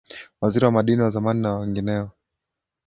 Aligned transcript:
Waziri 0.41 0.65
wa 0.65 0.71
Madini 0.71 1.01
wa 1.01 1.09
zamani 1.09 1.41
na 1.41 1.55
wengineo 1.57 2.09